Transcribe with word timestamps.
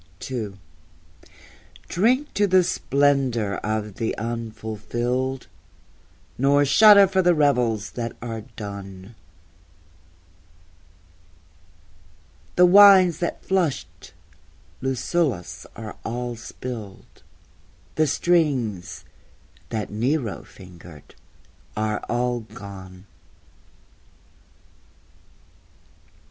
II 0.31 0.55
Drink 1.87 2.33
to 2.33 2.47
the 2.47 2.63
splendor 2.63 3.57
of 3.57 3.97
the 3.97 4.17
unfulfilled, 4.17 5.45
Nor 6.39 6.65
shudder 6.65 7.05
for 7.07 7.21
the 7.21 7.35
revels 7.35 7.91
that 7.91 8.15
are 8.19 8.41
done: 8.55 9.13
The 12.55 12.65
wines 12.65 13.19
that 13.19 13.45
flushed 13.45 14.13
Lucullus 14.81 15.67
are 15.75 15.95
all 16.03 16.35
spilled, 16.35 17.21
The 17.93 18.07
strings 18.07 19.05
that 19.69 19.91
Nero 19.91 20.41
fingered 20.43 21.13
are 21.77 21.99
all 22.09 22.39
gone. 22.39 23.05